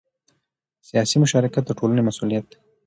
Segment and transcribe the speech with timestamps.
[0.89, 2.57] سیاسي مشارکت د ټولنې مسؤلیت دی